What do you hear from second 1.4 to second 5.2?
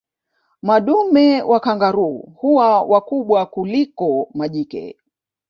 wa kangaroo huwa wakubwa kuliko majike